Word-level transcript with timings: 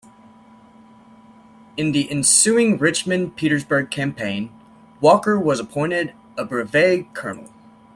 In 1.77 1.91
the 1.91 2.09
ensuing 2.09 2.79
Richmond-Petersburg 2.79 3.91
Campaign, 3.91 4.51
Walker 4.99 5.39
was 5.39 5.59
appointed 5.59 6.15
a 6.35 6.43
brevet 6.43 7.13
colonel. 7.13 7.51